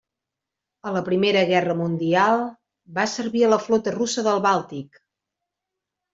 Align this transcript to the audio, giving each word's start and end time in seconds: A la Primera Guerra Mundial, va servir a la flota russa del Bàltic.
A 0.91 0.93
la 0.95 1.03
Primera 1.09 1.43
Guerra 1.51 1.75
Mundial, 1.81 2.41
va 2.97 3.05
servir 3.13 3.45
a 3.49 3.51
la 3.53 3.61
flota 3.67 3.95
russa 3.99 4.27
del 4.31 4.43
Bàltic. 4.49 5.01